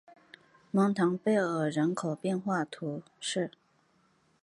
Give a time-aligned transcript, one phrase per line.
[0.71, 3.51] 蒙唐贝尔人口变化图示